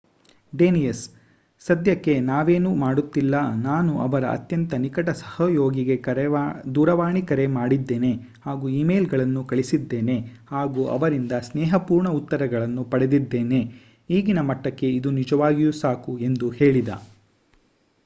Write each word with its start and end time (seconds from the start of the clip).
Danius 0.53 1.01
ಸಧ್ಯಕ್ಕೆ 1.65 2.19
ನಾವೇನೂ 2.19 2.75
ಮಾಡುತ್ತಿಲ್ಲ. 2.75 3.35
ನಾನು 3.61 3.99
ಅವರ 3.99 4.25
ಅತ್ಯಂತ 4.27 4.73
ನಿಕಟ 4.75 5.09
ಸಹಯೋಗಿಗೆ 5.09 5.97
ದೂರವಾಣಿ 6.75 7.21
ಕರೆ 7.21 7.47
ಮಾಡಿದ್ಡೇನೆ 7.47 8.11
ಹಾಗೂ 8.41 8.69
ಈಮೇಲ್‌ಗಳನ್ನು 8.69 9.43
ಕಳಿಸಿದ್ದೇನೆ 9.43 10.17
ಹಾಗೂ 10.47 10.85
ಅವರಿಂದ 10.87 11.31
ಸ್ನೇಹಪೂರ್ಣ 11.41 12.09
ಉತ್ತರಗಳನ್ನು 12.13 12.83
ಪಡೆದಿದ್ದೇನೆ. 12.85 13.61
ಈಗಿನ 14.09 14.39
ಮಟ್ಟಕ್ಕೆ 14.41 14.89
ಇದು 14.89 15.11
ನಿಜವಾಗಿಯೂ 15.11 15.71
ಸಾಕು 15.71 16.19
ಎಂದು 16.19 16.49
ಹೇಳಿದ 16.49 16.89